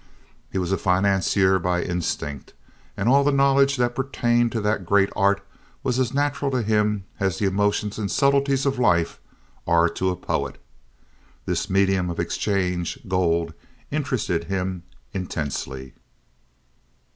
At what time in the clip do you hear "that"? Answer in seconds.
3.75-3.93, 4.61-4.83